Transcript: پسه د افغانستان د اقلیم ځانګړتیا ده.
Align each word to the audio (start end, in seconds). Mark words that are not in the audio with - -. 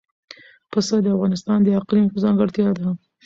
پسه 0.71 0.95
د 1.03 1.07
افغانستان 1.15 1.59
د 1.63 1.67
اقلیم 1.79 2.07
ځانګړتیا 2.23 2.67
ده. 2.77 2.87